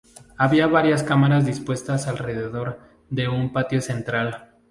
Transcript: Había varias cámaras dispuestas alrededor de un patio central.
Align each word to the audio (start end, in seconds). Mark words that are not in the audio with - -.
Había 0.35 0.65
varias 0.65 1.03
cámaras 1.03 1.45
dispuestas 1.45 2.07
alrededor 2.07 2.79
de 3.11 3.29
un 3.29 3.53
patio 3.53 3.81
central. 3.81 4.49